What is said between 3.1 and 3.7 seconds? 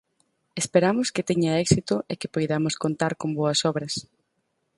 con boas